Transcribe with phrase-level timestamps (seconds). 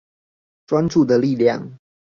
[0.65, 1.77] 專注的力量